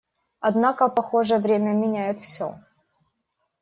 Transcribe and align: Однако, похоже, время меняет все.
Однако, 0.39 0.89
похоже, 0.89 1.37
время 1.37 1.73
меняет 1.73 2.17
все. 2.21 2.55